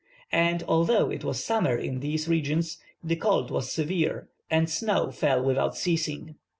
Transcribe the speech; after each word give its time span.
and, 0.31 0.63
although 0.67 1.11
it 1.11 1.23
was 1.23 1.43
summer 1.45 1.75
in 1.77 1.99
these 1.99 2.27
regions, 2.27 2.79
the 3.03 3.15
cold 3.15 3.51
was 3.51 3.71
severe, 3.71 4.27
and 4.49 4.67
snow 4.67 5.11
fell 5.11 5.43
without 5.43 5.77
ceasing. 5.77 6.37